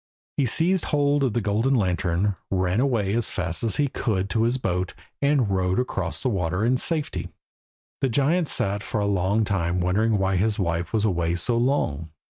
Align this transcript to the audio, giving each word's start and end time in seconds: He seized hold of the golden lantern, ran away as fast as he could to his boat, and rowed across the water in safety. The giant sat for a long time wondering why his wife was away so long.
He 0.37 0.47
seized 0.47 0.85
hold 0.85 1.23
of 1.23 1.33
the 1.33 1.41
golden 1.41 1.75
lantern, 1.75 2.33
ran 2.49 2.79
away 2.79 3.13
as 3.13 3.29
fast 3.29 3.61
as 3.63 3.75
he 3.75 3.87
could 3.87 4.31
to 4.31 4.41
his 4.45 4.57
boat, 4.57 4.95
and 5.21 5.51
rowed 5.51 5.77
across 5.79 6.23
the 6.23 6.29
water 6.29 6.65
in 6.65 6.77
safety. 6.77 7.29
The 7.99 8.09
giant 8.09 8.47
sat 8.47 8.81
for 8.81 8.99
a 8.99 9.05
long 9.05 9.45
time 9.45 9.79
wondering 9.79 10.17
why 10.17 10.37
his 10.37 10.57
wife 10.57 10.91
was 10.91 11.05
away 11.05 11.35
so 11.35 11.55
long. 11.55 12.09